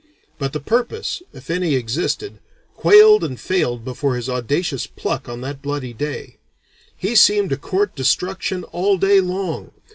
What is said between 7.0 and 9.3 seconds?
seemed to court destruction all day